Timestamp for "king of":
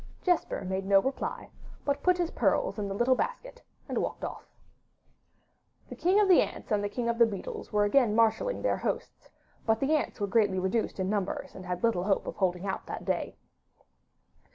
5.95-6.27, 6.89-7.19